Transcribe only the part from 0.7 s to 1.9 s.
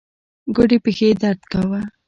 پښې يې درد کاوه.